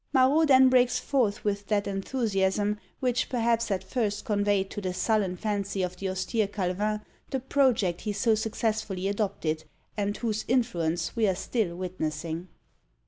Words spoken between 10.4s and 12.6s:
influence we are still witnessing.